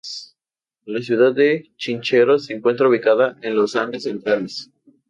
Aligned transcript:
La 0.87 0.99
ciudad 1.03 1.31
de 1.31 1.73
Chincheros 1.77 2.45
se 2.47 2.53
encuentra 2.53 2.89
ubicada 2.89 3.37
en 3.43 3.55
los 3.55 3.75
Andes 3.75 4.01
Centrales. 4.05 4.71